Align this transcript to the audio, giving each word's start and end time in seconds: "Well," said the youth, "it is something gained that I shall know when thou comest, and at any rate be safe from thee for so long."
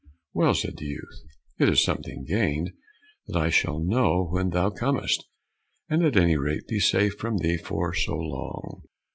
"Well," 0.33 0.55
said 0.55 0.77
the 0.77 0.87
youth, 0.87 1.21
"it 1.59 1.69
is 1.69 1.83
something 1.83 2.23
gained 2.27 2.71
that 3.27 3.37
I 3.39 3.51
shall 3.51 3.77
know 3.77 4.25
when 4.31 4.49
thou 4.49 4.71
comest, 4.71 5.23
and 5.89 6.03
at 6.03 6.17
any 6.17 6.37
rate 6.37 6.65
be 6.67 6.79
safe 6.79 7.13
from 7.19 7.37
thee 7.37 7.57
for 7.57 7.93
so 7.93 8.15
long." 8.15 8.81